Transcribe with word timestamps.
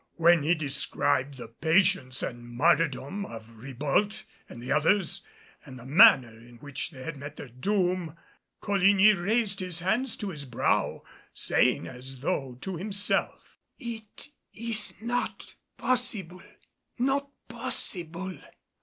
When 0.15 0.41
he 0.41 0.55
described 0.55 1.37
the 1.37 1.47
patience 1.47 2.23
and 2.23 2.49
martyrdom 2.49 3.23
of 3.23 3.47
Ribault 3.57 4.23
and 4.49 4.59
the 4.59 4.71
others 4.71 5.21
and 5.63 5.77
the 5.77 5.85
manner 5.85 6.39
in 6.39 6.55
which 6.57 6.89
they 6.89 7.03
had 7.03 7.17
met 7.17 7.35
their 7.35 7.49
doom, 7.49 8.17
Coligny 8.61 9.13
raised 9.13 9.59
his 9.59 9.81
hands 9.81 10.15
to 10.17 10.29
his 10.31 10.45
brow, 10.45 11.03
saying 11.35 11.85
as 11.85 12.21
though 12.21 12.55
to 12.61 12.77
himself, 12.77 13.59
"It 13.77 14.29
is 14.55 14.95
not 15.01 15.53
possible 15.77 16.41
not 16.97 17.29
possible! 17.47 18.39